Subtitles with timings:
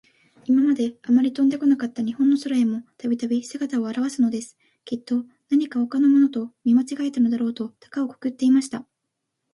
[0.45, 4.57] いままで、あまり飛んでこなかった日本の空へも、たびたび、すがたをあらわすのです。
[4.83, 8.83] きっと、なにかほかのものと、見まちがえたのだろうと、たかをくくっていました。